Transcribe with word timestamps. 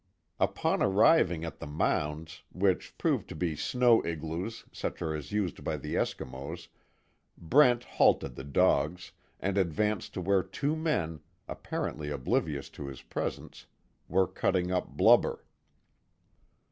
Upon 0.39 0.81
arriving 0.81 1.45
at 1.45 1.59
the 1.59 1.67
mounds, 1.67 2.41
which 2.51 2.97
proved 2.97 3.29
to 3.29 3.35
be 3.35 3.55
snow 3.55 4.03
igloos 4.03 4.65
such 4.71 4.99
as 5.03 5.31
are 5.31 5.35
used 5.35 5.63
by 5.63 5.77
the 5.77 5.93
Eskimos, 5.93 6.69
Brent 7.37 7.83
halted 7.83 8.33
the 8.33 8.43
dogs, 8.43 9.11
and 9.39 9.59
advanced 9.59 10.15
to 10.15 10.21
where 10.21 10.41
two 10.41 10.75
men, 10.75 11.19
apparently 11.47 12.09
oblivious 12.09 12.67
to 12.71 12.87
his 12.87 13.03
presence, 13.03 13.67
were 14.09 14.25
cutting 14.25 14.71
up 14.71 14.87
blubber. 14.87 15.45